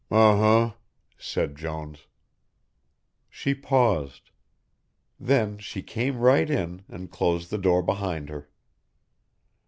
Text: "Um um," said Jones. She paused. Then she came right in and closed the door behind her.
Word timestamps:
"Um 0.09 0.39
um," 0.41 0.73
said 1.19 1.55
Jones. 1.55 2.07
She 3.29 3.53
paused. 3.53 4.31
Then 5.19 5.59
she 5.59 5.83
came 5.83 6.17
right 6.17 6.49
in 6.49 6.83
and 6.87 7.11
closed 7.11 7.51
the 7.51 7.59
door 7.59 7.83
behind 7.83 8.27
her. 8.29 8.49